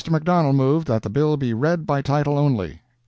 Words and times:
McDonald 0.09 0.55
moved 0.55 0.87
that 0.87 1.03
the 1.03 1.11
bill 1.11 1.37
be 1.37 1.53
read 1.53 1.85
by 1.85 2.01
title 2.01 2.35
only. 2.35 2.81